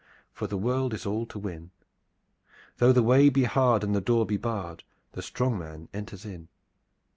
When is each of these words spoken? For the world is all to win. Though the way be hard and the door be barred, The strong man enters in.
For 0.33 0.47
the 0.47 0.57
world 0.57 0.95
is 0.95 1.05
all 1.05 1.27
to 1.27 1.37
win. 1.37 1.69
Though 2.77 2.91
the 2.91 3.03
way 3.03 3.29
be 3.29 3.43
hard 3.43 3.83
and 3.83 3.93
the 3.93 4.01
door 4.01 4.25
be 4.25 4.35
barred, 4.35 4.83
The 5.11 5.21
strong 5.21 5.59
man 5.59 5.89
enters 5.93 6.25
in. 6.25 6.47